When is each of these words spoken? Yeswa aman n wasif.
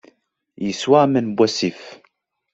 Yeswa 0.65 0.97
aman 1.03 1.25
n 1.31 1.33
wasif. 1.37 1.81